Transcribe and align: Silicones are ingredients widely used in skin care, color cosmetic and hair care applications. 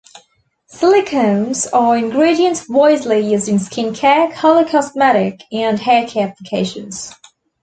Silicones 0.73 1.67
are 1.71 1.95
ingredients 1.95 2.67
widely 2.67 3.19
used 3.19 3.47
in 3.47 3.59
skin 3.59 3.93
care, 3.93 4.31
color 4.31 4.65
cosmetic 4.67 5.43
and 5.51 5.77
hair 5.79 6.07
care 6.07 6.29
applications. 6.29 7.13